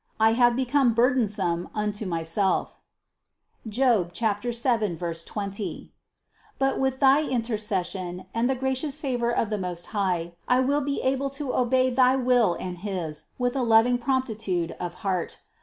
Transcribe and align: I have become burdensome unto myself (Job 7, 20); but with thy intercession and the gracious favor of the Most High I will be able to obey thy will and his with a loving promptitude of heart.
I 0.19 0.31
have 0.33 0.55
become 0.55 0.95
burdensome 0.95 1.69
unto 1.75 2.07
myself 2.07 2.79
(Job 3.69 4.17
7, 4.17 4.97
20); 4.97 5.93
but 6.57 6.79
with 6.79 6.99
thy 6.99 7.27
intercession 7.29 8.25
and 8.33 8.49
the 8.49 8.55
gracious 8.55 8.99
favor 8.99 9.31
of 9.31 9.51
the 9.51 9.59
Most 9.59 9.85
High 9.93 10.33
I 10.47 10.59
will 10.59 10.81
be 10.81 11.01
able 11.03 11.29
to 11.29 11.53
obey 11.53 11.91
thy 11.91 12.15
will 12.15 12.55
and 12.55 12.79
his 12.79 13.25
with 13.37 13.55
a 13.55 13.61
loving 13.61 13.99
promptitude 13.99 14.71
of 14.79 14.95
heart. 15.05 15.39